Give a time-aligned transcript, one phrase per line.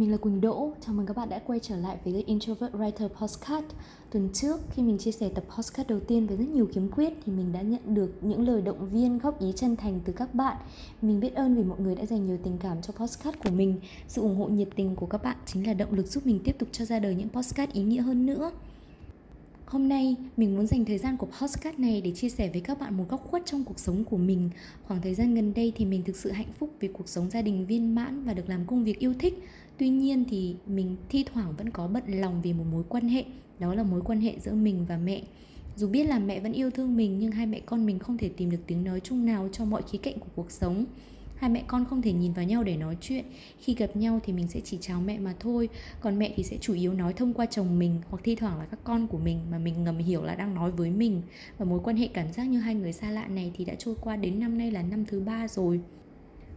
[0.00, 0.72] Mình là Quỳnh Đỗ.
[0.86, 3.64] Chào mừng các bạn đã quay trở lại với The Introvert Writer Podcast.
[4.10, 7.12] Tuần trước, khi mình chia sẻ tập podcast đầu tiên với rất nhiều kiếm quyết
[7.26, 10.34] thì mình đã nhận được những lời động viên, góp ý chân thành từ các
[10.34, 10.56] bạn.
[11.02, 13.80] Mình biết ơn vì mọi người đã dành nhiều tình cảm cho podcast của mình.
[14.08, 16.56] Sự ủng hộ nhiệt tình của các bạn chính là động lực giúp mình tiếp
[16.58, 18.50] tục cho ra đời những podcast ý nghĩa hơn nữa.
[19.66, 22.80] Hôm nay, mình muốn dành thời gian của podcast này để chia sẻ với các
[22.80, 24.50] bạn một góc khuất trong cuộc sống của mình.
[24.86, 27.42] Khoảng thời gian gần đây thì mình thực sự hạnh phúc vì cuộc sống gia
[27.42, 29.44] đình viên mãn và được làm công việc yêu thích.
[29.80, 33.24] Tuy nhiên thì mình thi thoảng vẫn có bận lòng vì một mối quan hệ,
[33.58, 35.22] đó là mối quan hệ giữa mình và mẹ.
[35.76, 38.28] Dù biết là mẹ vẫn yêu thương mình nhưng hai mẹ con mình không thể
[38.28, 40.84] tìm được tiếng nói chung nào cho mọi khía cạnh của cuộc sống.
[41.36, 43.24] Hai mẹ con không thể nhìn vào nhau để nói chuyện.
[43.58, 45.68] Khi gặp nhau thì mình sẽ chỉ chào mẹ mà thôi.
[46.00, 48.64] Còn mẹ thì sẽ chủ yếu nói thông qua chồng mình hoặc thi thoảng là
[48.64, 51.22] các con của mình mà mình ngầm hiểu là đang nói với mình.
[51.58, 53.94] Và mối quan hệ cảm giác như hai người xa lạ này thì đã trôi
[54.00, 55.80] qua đến năm nay là năm thứ ba rồi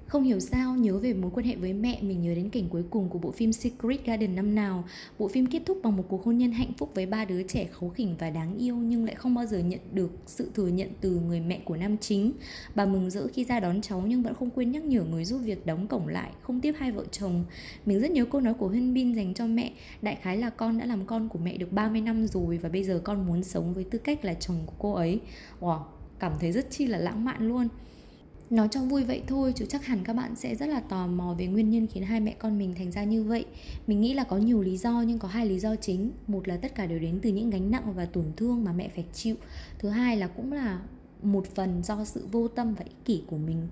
[0.08, 2.84] không hiểu sao nhớ về mối quan hệ với mẹ mình nhớ đến cảnh cuối
[2.90, 4.84] cùng của bộ phim Secret Garden năm nào.
[5.20, 7.68] Bộ phim kết thúc bằng một cuộc hôn nhân hạnh phúc với ba đứa trẻ
[7.72, 10.90] khấu khỉnh và đáng yêu nhưng lại không bao giờ nhận được sự thừa nhận
[11.02, 12.32] từ người mẹ của nam chính.
[12.76, 15.38] Bà mừng rỡ khi ra đón cháu nhưng vẫn không quên nhắc nhở người giúp
[15.38, 17.46] việc đóng cổng lại, không tiếp hai vợ chồng.
[17.86, 20.78] Mình rất nhớ câu nói của Huyên Bin dành cho mẹ, đại khái là con
[20.78, 23.74] đã làm con của mẹ được 30 năm rồi và bây giờ con muốn sống
[23.74, 25.20] với tư cách là chồng của cô ấy.
[25.60, 25.80] Wow,
[26.20, 27.68] cảm thấy rất chi là lãng mạn luôn
[28.50, 31.36] nói cho vui vậy thôi, chứ chắc hẳn các bạn sẽ rất là tò mò
[31.40, 33.46] về nguyên nhân khiến hai mẹ con mình thành ra như vậy.
[33.88, 36.12] Mình nghĩ là có nhiều lý do, nhưng có hai lý do chính.
[36.28, 38.90] Một là tất cả đều đến từ những gánh nặng và tổn thương mà mẹ
[38.96, 39.36] phải chịu.
[39.80, 40.82] Thứ hai là cũng là
[41.24, 43.68] một phần do sự vô tâm và ích kỷ của mình.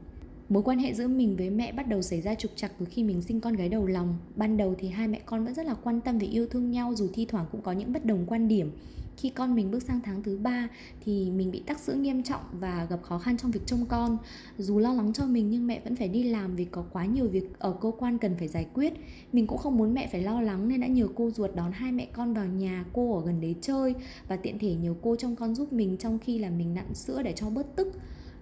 [0.51, 3.03] Mối quan hệ giữa mình với mẹ bắt đầu xảy ra trục trặc từ khi
[3.03, 4.17] mình sinh con gái đầu lòng.
[4.35, 6.93] Ban đầu thì hai mẹ con vẫn rất là quan tâm và yêu thương nhau,
[6.95, 8.71] dù thi thoảng cũng có những bất đồng quan điểm.
[9.17, 10.67] Khi con mình bước sang tháng thứ ba
[11.05, 14.17] thì mình bị tắc sữa nghiêm trọng và gặp khó khăn trong việc trông con.
[14.57, 17.27] Dù lo lắng cho mình nhưng mẹ vẫn phải đi làm vì có quá nhiều
[17.27, 18.93] việc ở cơ quan cần phải giải quyết.
[19.33, 21.91] Mình cũng không muốn mẹ phải lo lắng nên đã nhờ cô ruột đón hai
[21.91, 23.95] mẹ con vào nhà, cô ở gần đấy chơi
[24.27, 27.21] và tiện thể nhờ cô trông con giúp mình trong khi là mình nặn sữa
[27.23, 27.93] để cho bớt tức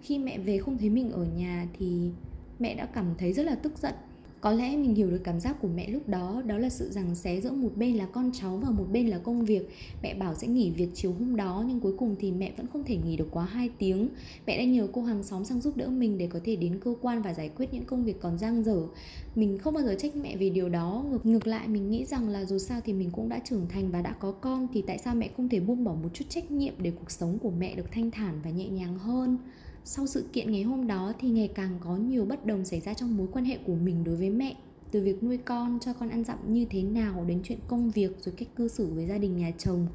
[0.01, 2.09] khi mẹ về không thấy mình ở nhà thì
[2.59, 3.93] mẹ đã cảm thấy rất là tức giận.
[4.41, 7.15] Có lẽ mình hiểu được cảm giác của mẹ lúc đó đó là sự rằng
[7.15, 9.69] xé giữa một bên là con cháu và một bên là công việc.
[10.03, 12.83] Mẹ bảo sẽ nghỉ việc chiều hôm đó, nhưng cuối cùng thì mẹ vẫn không
[12.83, 14.09] thể nghỉ được quá 2 tiếng.
[14.47, 16.93] Mẹ đã nhờ cô hàng xóm sang giúp đỡ mình để có thể đến cơ
[17.01, 18.81] quan và giải quyết những công việc còn dang dở.
[19.35, 21.05] Mình không bao giờ trách mẹ vì điều đó.
[21.09, 23.91] Ngược ngược lại, mình nghĩ rằng là dù sao thì mình cũng đã trưởng thành
[23.91, 26.51] và đã có con, thì tại sao mẹ không thể buông bỏ một chút trách
[26.51, 29.37] nhiệm để cuộc sống của mẹ được thanh thản và nhẹ nhàng hơn?
[29.91, 32.93] Sau sự kiện ngày hôm đó thì ngày càng có nhiều bất đồng xảy ra
[32.93, 34.55] trong mối quan hệ của mình đối với mẹ.
[34.91, 38.11] Từ việc nuôi con, cho con ăn dặm như thế nào, đến chuyện công việc,
[38.19, 39.87] rồi cách cư xử với gia đình nhà chồng.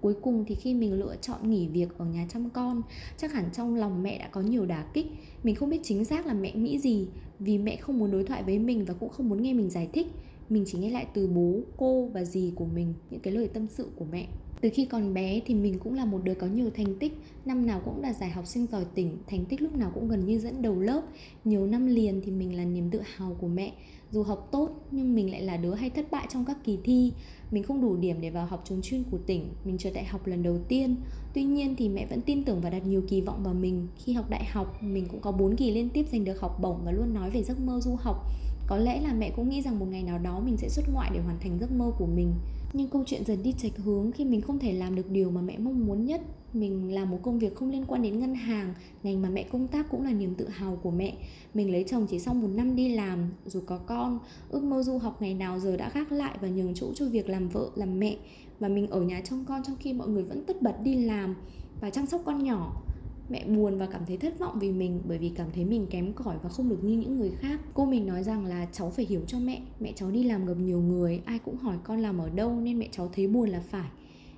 [0.00, 2.82] Cuối cùng thì khi mình lựa chọn nghỉ việc ở nhà chăm con,
[3.16, 5.06] chắc hẳn trong lòng mẹ đã có nhiều đả kích.
[5.42, 7.08] Mình không biết chính xác là mẹ nghĩ gì,
[7.38, 9.88] vì mẹ không muốn đối thoại với mình và cũng không muốn nghe mình giải
[9.92, 10.06] thích.
[10.48, 13.66] Mình chỉ nghe lại từ bố, cô và dì của mình, những cái lời tâm
[13.68, 14.28] sự của mẹ
[14.60, 17.12] từ khi còn bé thì mình cũng là một đứa có nhiều thành tích.
[17.44, 20.26] Năm nào cũng đạt giải học sinh giỏi tỉnh, Thành tích lúc nào cũng gần
[20.26, 21.02] như dẫn đầu lớp.
[21.44, 23.72] Nhiều năm liền thì mình là niềm tự hào của mẹ.
[24.10, 27.12] Dù học tốt, nhưng mình lại là đứa hay thất bại trong các kỳ thi.
[27.50, 30.26] Mình không đủ điểm để vào học trường chuyên của tỉnh, Mình trượt đại học
[30.26, 30.96] lần đầu tiên.
[31.34, 33.86] Tuy nhiên thì mẹ vẫn tin tưởng và đặt nhiều kỳ vọng vào mình.
[33.96, 36.80] Khi học đại học, mình cũng có 4 kỳ liên tiếp giành được học bổng
[36.84, 38.26] Và luôn nói về giấc mơ du học.
[38.66, 41.10] Có lẽ là mẹ cũng nghĩ rằng một ngày nào đó mình sẽ xuất ngoại
[41.14, 42.32] để hoàn thành giấc mơ của mình
[42.72, 45.40] nhưng câu chuyện dần đi chệch hướng khi mình không thể làm được điều mà
[45.40, 46.20] mẹ mong muốn nhất.
[46.52, 49.68] Mình làm một công việc không liên quan đến ngân hàng, ngành mà mẹ công
[49.68, 51.16] tác cũng là niềm tự hào của mẹ.
[51.54, 54.18] Mình lấy chồng chỉ sau một năm đi làm rồi có con,
[54.48, 57.28] ước mơ du học ngày nào giờ đã gác lại và nhường chỗ cho việc
[57.28, 58.16] làm vợ, làm mẹ.
[58.60, 61.34] Và mình ở nhà trông con trong khi mọi người vẫn tất bật đi làm
[61.80, 62.82] và chăm sóc con nhỏ
[63.28, 66.12] mẹ buồn và cảm thấy thất vọng vì mình, bởi vì cảm thấy mình kém
[66.12, 67.60] cỏi và không được như những người khác.
[67.74, 70.56] Cô mình nói rằng là cháu phải hiểu cho mẹ mẹ cháu đi làm gặp
[70.60, 73.60] nhiều người, ai cũng hỏi con làm ở đâu nên mẹ cháu thấy buồn là
[73.60, 73.88] phải.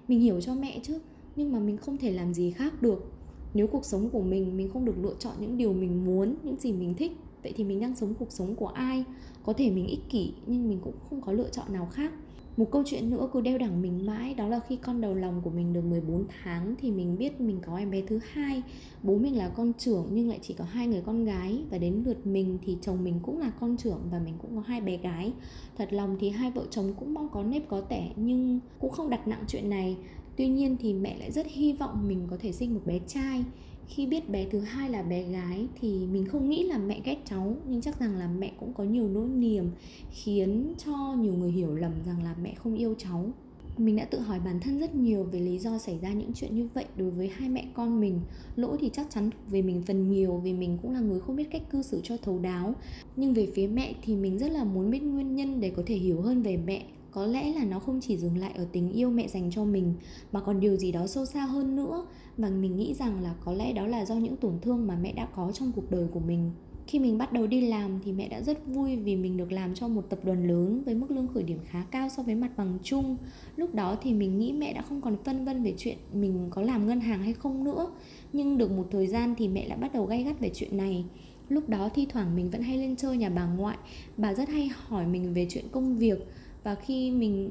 [0.08, 0.98] Mình hiểu cho mẹ chứ,
[1.36, 3.12] nhưng mà mình không thể làm gì khác được.
[3.54, 6.56] Nếu cuộc sống của mình mình không được lựa chọn những điều mình muốn, những
[6.60, 7.12] gì mình thích,
[7.42, 9.04] vậy thì mình đang sống cuộc sống của ai?
[9.44, 12.12] Có thể mình ích kỷ, nhưng mình cũng không có lựa chọn nào khác
[12.60, 15.40] một câu chuyện nữa cứ đeo đẳng mình mãi, đó là khi con đầu lòng
[15.44, 18.62] của mình được 14 tháng thì mình biết mình có em bé thứ hai.
[19.02, 22.02] Bố mình là con trưởng nhưng lại chỉ có hai người con gái và đến
[22.06, 24.96] lượt mình thì chồng mình cũng là con trưởng và mình cũng có hai bé
[24.96, 25.32] gái.
[25.78, 29.10] Thật lòng thì hai vợ chồng cũng mong có nếp có tẻ nhưng cũng không
[29.10, 29.96] đặt nặng chuyện này.
[30.36, 33.44] Tuy nhiên thì mẹ lại rất hy vọng mình có thể sinh một bé trai
[33.90, 37.16] khi biết bé thứ hai là bé gái thì mình không nghĩ là mẹ ghét
[37.24, 39.70] cháu, nhưng chắc rằng là mẹ cũng có nhiều nỗi niềm
[40.10, 43.30] khiến cho nhiều người hiểu lầm rằng là mẹ không yêu cháu.
[43.78, 46.54] Mình đã tự hỏi bản thân rất nhiều về lý do xảy ra những chuyện
[46.54, 48.20] như vậy đối với hai mẹ con mình.
[48.56, 51.50] Lỗi thì chắc chắn về mình phần nhiều vì mình cũng là người không biết
[51.50, 52.74] cách cư xử cho thấu đáo.
[53.16, 55.94] Nhưng về phía mẹ thì mình rất là muốn biết nguyên nhân để có thể
[55.94, 59.10] hiểu hơn về mẹ có lẽ là nó không chỉ dừng lại ở tình yêu
[59.10, 59.94] mẹ dành cho mình,
[60.32, 62.06] mà còn điều gì đó sâu xa hơn nữa.
[62.36, 65.12] Và mình nghĩ rằng là có lẽ đó là do những tổn thương mà mẹ
[65.12, 66.50] đã có trong cuộc đời của mình.
[66.86, 69.74] Khi mình bắt đầu đi làm thì mẹ đã rất vui vì mình được làm
[69.74, 72.50] cho một tập đoàn lớn với mức lương khởi điểm khá cao so với mặt
[72.56, 73.16] bằng chung.
[73.56, 76.62] Lúc đó thì mình nghĩ mẹ đã không còn phân vân về chuyện mình có
[76.62, 77.90] làm ngân hàng hay không nữa.
[78.32, 81.04] Nhưng được một thời gian thì mẹ lại bắt đầu gay gắt về chuyện này.
[81.48, 83.76] Lúc đó thi thoảng mình vẫn hay lên chơi nhà bà ngoại.
[84.16, 86.26] Bà rất hay hỏi mình về chuyện công việc
[86.62, 87.50] và khi mình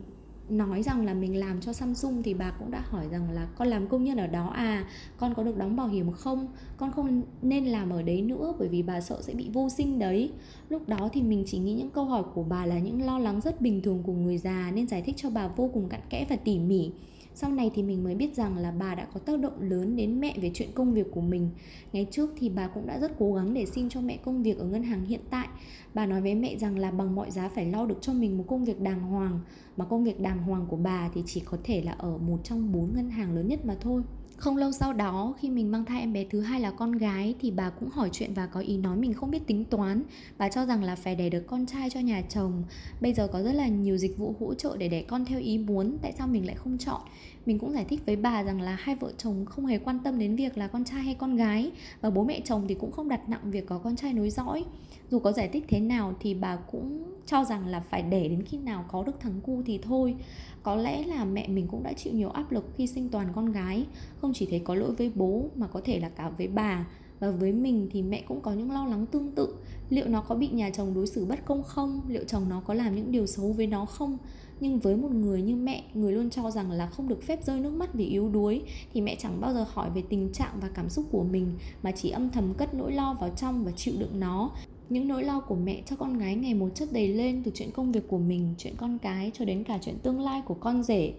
[0.49, 3.67] nói rằng là mình làm cho Samsung thì bà cũng đã hỏi rằng là con
[3.67, 4.87] làm công nhân ở đó à?
[5.17, 6.47] Con có được đóng bảo hiểm không?
[6.77, 9.99] Con không nên làm ở đấy nữa bởi vì bà sợ sẽ bị vô sinh
[9.99, 10.31] đấy.
[10.69, 13.41] Lúc đó thì mình chỉ nghĩ những câu hỏi của bà là những lo lắng
[13.41, 16.25] rất bình thường của người già nên giải thích cho bà vô cùng cặn kẽ
[16.29, 16.91] và tỉ mỉ
[17.33, 20.19] sau này thì mình mới biết rằng là bà đã có tác động lớn đến
[20.19, 21.49] mẹ về chuyện công việc của mình.
[21.93, 24.57] Ngày trước thì bà cũng đã rất cố gắng để xin cho mẹ công việc
[24.57, 25.47] ở ngân hàng hiện tại.
[25.93, 28.43] Bà nói với mẹ rằng là bằng mọi giá phải lo được cho mình một
[28.47, 29.39] công việc đàng hoàng,
[29.77, 32.71] mà công việc đàng hoàng của bà thì chỉ có thể là ở một trong
[32.71, 34.03] bốn ngân hàng lớn nhất mà thôi
[34.39, 37.35] không lâu sau đó, khi mình mang thai em bé thứ hai là con gái,
[37.41, 40.03] thì bà cũng hỏi chuyện và có ý nói mình không biết tính toán.
[40.37, 42.63] Bà cho rằng là phải đẻ được con trai cho nhà chồng.
[43.01, 45.57] Bây giờ có rất là nhiều dịch vụ hỗ trợ để đẻ con theo ý
[45.57, 47.01] muốn, tại sao mình lại không chọn?
[47.45, 50.19] Mình cũng giải thích với bà rằng là hai vợ chồng không hề quan tâm
[50.19, 51.71] đến việc là con trai hay con gái,
[52.01, 54.63] và bố mẹ chồng thì cũng không đặt nặng việc có con trai nối dõi
[55.11, 58.43] dù có giải thích thế nào thì bà cũng cho rằng là phải để đến
[58.43, 60.15] khi nào có được thằng cu thì thôi.
[60.63, 63.51] Có lẽ là mẹ mình cũng đã chịu nhiều áp lực khi sinh toàn con
[63.51, 63.85] gái.
[64.21, 66.87] Không chỉ thấy có lỗi với bố mà có thể là cả với bà.
[67.19, 69.55] Và với mình thì mẹ cũng có những lo lắng tương tự.
[69.89, 72.01] Liệu nó có bị nhà chồng đối xử bất công không?
[72.07, 74.17] Liệu chồng nó có làm những điều xấu với nó không?
[74.59, 77.59] Nhưng với một người như mẹ, người luôn cho rằng là không được phép rơi
[77.59, 78.61] nước mắt vì yếu đuối,
[78.93, 81.47] thì mẹ chẳng bao giờ hỏi về tình trạng và cảm xúc của mình,
[81.83, 84.51] mà chỉ âm thầm cất nỗi lo vào trong và chịu đựng nó
[84.89, 87.71] những nỗi lo của mẹ cho con gái ngày một chất đầy lên, từ chuyện
[87.71, 90.83] công việc của mình, chuyện con cái, cho đến cả chuyện tương lai của con
[90.83, 91.13] rể.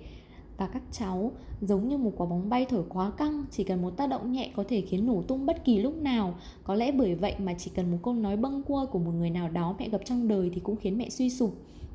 [0.57, 3.97] Và các cháu, giống như một quả bóng bay thổi quá căng, chỉ cần một
[3.97, 6.35] tác động nhẹ có thể khiến nổ tung bất kỳ lúc nào.
[6.65, 9.31] Có lẽ bởi vậy mà chỉ cần một câu nói bâng quơ của một người
[9.31, 11.55] nào đó mẹ gặp trong đời thì cũng khiến mẹ suy sụp.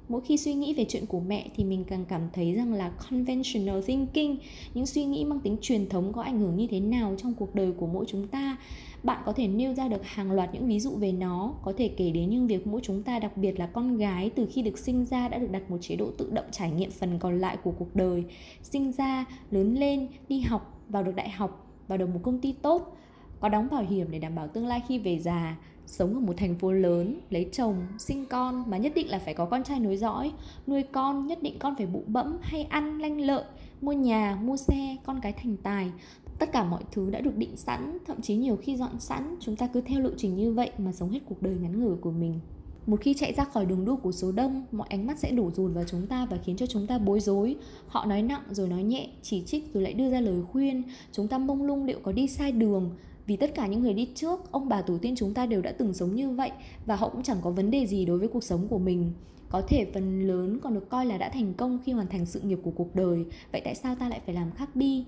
[0.10, 2.92] Mỗi khi suy nghĩ về chuyện của mẹ thì mình càng cảm thấy rằng là
[3.10, 4.36] conventional thinking,
[4.74, 7.56] những suy nghĩ mang tính truyền thống có ảnh hưởng như thế nào trong cuộc
[7.56, 8.58] đời của mỗi chúng ta
[9.06, 11.88] bạn có thể nêu ra được hàng loạt những ví dụ về nó, có thể
[11.88, 14.78] kể đến những việc mỗi chúng ta, đặc biệt là con gái, từ khi được
[14.78, 17.58] sinh ra đã được đặt một chế độ tự động trải nghiệm phần còn lại
[17.64, 18.24] của cuộc đời.
[18.62, 22.52] Sinh ra, lớn lên, đi học, vào được đại học, vào được một công ty
[22.52, 22.98] tốt,
[23.40, 26.34] có đóng bảo hiểm để đảm bảo tương lai khi về già, sống ở một
[26.38, 27.76] thành phố lớn, lấy chồng,
[28.08, 30.32] sinh con, mà nhất định là phải có con trai nối dõi,
[30.68, 33.44] nuôi con, nhất định con phải bụ bẫm hay ăn lanh lợi,
[33.82, 35.92] mua nhà, mua xe, con cái thành tài
[36.40, 39.36] tất cả mọi thứ đã được định sẵn, thậm chí nhiều khi dọn sẵn.
[39.40, 41.96] Chúng ta cứ theo lộ trình như vậy mà sống hết cuộc đời ngắn ngủi
[41.96, 42.40] của mình.
[42.88, 45.52] Một khi chạy ra khỏi đường đua của số đông, mọi ánh mắt sẽ đổ
[45.52, 47.56] dồn vào chúng ta và khiến cho chúng ta bối rối.
[47.88, 50.84] Họ nói nặng rồi nói nhẹ, chỉ trích rồi lại đưa ra lời khuyên.
[51.12, 52.92] Chúng ta mông lung liệu có đi sai đường.
[53.28, 55.72] Vì tất cả những người đi trước, ông bà tổ tiên chúng ta đều đã
[55.72, 56.52] từng sống như vậy
[56.86, 59.12] và họ cũng chẳng có vấn đề gì đối với cuộc sống của mình.
[59.50, 62.40] Có thể phần lớn còn được coi là đã thành công khi hoàn thành sự
[62.42, 63.26] nghiệp của cuộc đời.
[63.52, 65.06] Vậy tại sao ta lại phải làm khác đi?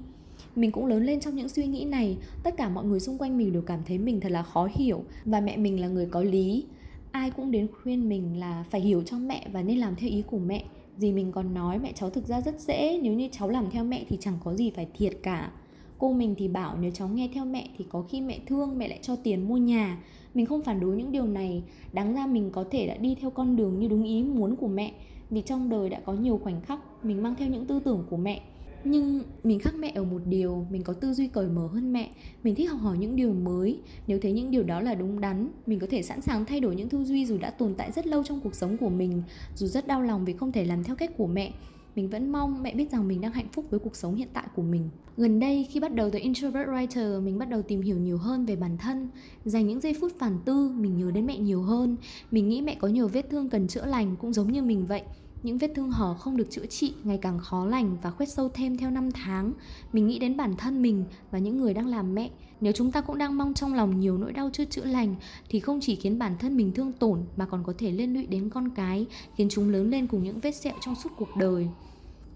[0.57, 2.17] Mình cũng lớn lên trong những suy nghĩ này.
[2.43, 5.03] Tất cả mọi người xung quanh mình đều cảm thấy mình thật là khó hiểu
[5.25, 6.65] và mẹ mình là người có lý.
[7.11, 10.21] Ai cũng đến khuyên mình là phải hiểu cho mẹ và nên làm theo ý
[10.21, 10.63] của mẹ.
[10.97, 13.83] Gì mình còn nói mẹ cháu thực ra rất dễ, nếu như cháu làm theo
[13.83, 15.51] mẹ thì chẳng có gì phải thiệt cả.
[15.97, 18.87] Cô mình thì bảo nếu cháu nghe theo mẹ thì có khi mẹ thương, mẹ
[18.87, 20.03] lại cho tiền mua nhà.
[20.33, 21.63] Mình không phản đối những điều này.
[21.93, 24.67] Đáng ra mình có thể đã đi theo con đường như đúng ý muốn của
[24.67, 24.93] mẹ.
[25.29, 28.17] Vì trong đời đã có nhiều khoảnh khắc mình mang theo những tư tưởng của
[28.17, 28.41] mẹ
[28.91, 32.11] nhưng mình khác mẹ ở một điều, mình có tư duy cởi mở hơn mẹ.
[32.43, 33.79] Mình thích học hỏi những điều mới.
[34.07, 36.75] Nếu thấy những điều đó là đúng đắn, mình có thể sẵn sàng thay đổi
[36.75, 39.23] những tư duy dù đã tồn tại rất lâu trong cuộc sống của mình,
[39.55, 41.53] dù rất đau lòng vì không thể làm theo cách của mẹ.
[41.95, 44.45] Mình vẫn mong mẹ biết rằng mình đang hạnh phúc với cuộc sống hiện tại
[44.55, 44.89] của mình.
[45.17, 48.45] Gần đây, khi bắt đầu từ introvert writer, mình bắt đầu tìm hiểu nhiều hơn
[48.45, 49.09] về bản thân.
[49.45, 51.95] Dành những giây phút phản tư, mình nhớ đến mẹ nhiều hơn.
[52.31, 55.01] Mình nghĩ mẹ có nhiều vết thương cần chữa lành, cũng giống như mình vậy
[55.47, 58.49] những vết thương hở không được chữa trị, ngày càng khó lành và khuét sâu
[58.53, 59.53] thêm theo năm tháng.
[59.93, 62.29] Mình nghĩ đến bản thân mình và những người đang làm mẹ.
[62.61, 65.15] Nếu chúng ta cũng đang mong trong lòng nhiều nỗi đau chưa chữa lành,
[65.49, 68.25] thì không chỉ khiến bản thân mình thương tổn, mà còn có thể liên lụy
[68.25, 71.67] đến con cái, khiến chúng lớn lên cùng những vết sẹo trong suốt cuộc đời.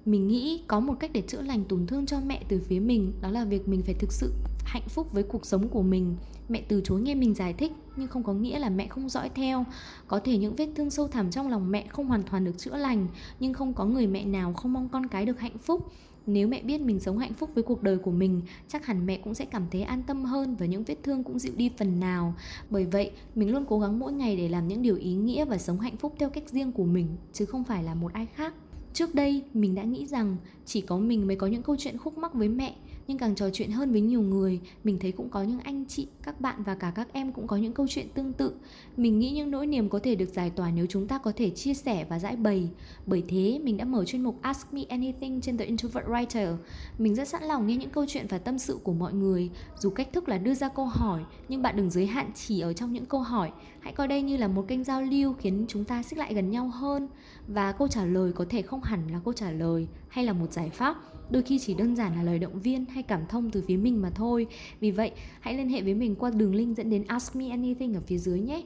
[0.05, 3.13] Mình nghĩ có một cách để chữa lành tổn thương cho mẹ từ phía mình,
[3.21, 4.33] đó là việc mình phải thực sự
[4.71, 6.15] hạnh phúc với cuộc sống của mình.
[6.49, 9.29] Mẹ từ chối nghe mình giải thích, nhưng không có nghĩa là mẹ không dõi
[9.29, 9.65] theo.
[10.07, 12.77] Có thể những vết thương sâu thẳm trong lòng mẹ không hoàn toàn được chữa
[12.77, 13.07] lành,
[13.39, 15.91] nhưng không có người mẹ nào không mong con cái được hạnh phúc.
[16.25, 19.17] Nếu mẹ biết mình sống hạnh phúc với cuộc đời của mình, chắc hẳn mẹ
[19.17, 21.99] cũng sẽ cảm thấy an tâm hơn và những vết thương cũng dịu đi phần
[21.99, 22.33] nào.
[22.69, 25.57] Bởi vậy, mình luôn cố gắng mỗi ngày để làm những điều ý nghĩa và
[25.57, 28.53] sống hạnh phúc theo cách riêng của mình, chứ không phải là một ai khác.
[28.93, 32.17] Trước đây, mình đã nghĩ rằng chỉ có mình mới có những câu chuyện khúc
[32.17, 32.75] mắc với mẹ
[33.11, 36.07] nhưng càng trò chuyện hơn với nhiều người, mình thấy cũng có những anh chị,
[36.23, 38.53] các bạn và cả các em cũng có những câu chuyện tương tự.
[38.97, 41.49] Mình nghĩ những nỗi niềm có thể được giải tỏa nếu chúng ta có thể
[41.49, 42.69] chia sẻ và giải bày.
[43.05, 46.55] Bởi thế, mình đã mở chuyên mục ask me anything trên the introvert writer.
[46.97, 49.49] Mình rất sẵn lòng nghe những câu chuyện và tâm sự của mọi người.
[49.79, 52.73] Dù cách thức là đưa ra câu hỏi, nhưng bạn đừng giới hạn chỉ ở
[52.73, 53.51] trong những câu hỏi.
[53.79, 56.51] Hãy coi đây như là một kênh giao lưu khiến chúng ta xích lại gần
[56.51, 57.07] nhau hơn.
[57.47, 60.53] Và câu trả lời có thể không hẳn là câu trả lời hay là một
[60.53, 60.95] giải pháp?
[61.29, 64.01] Đôi khi chỉ đơn giản là lời động viên hay cảm thông từ phía mình
[64.01, 64.47] mà thôi.
[64.79, 67.93] Vì vậy, hãy liên hệ với mình qua đường link dẫn đến ask me anything
[67.93, 68.63] ở phía dưới nhé.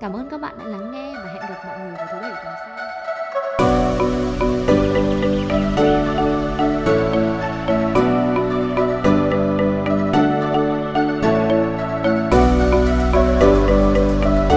[0.00, 2.44] Cảm ơn các bạn đã lắng nghe và hẹn gặp mọi người vào thứ bảy
[2.44, 2.99] tuần sau.